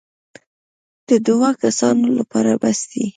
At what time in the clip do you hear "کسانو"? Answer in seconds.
1.61-2.05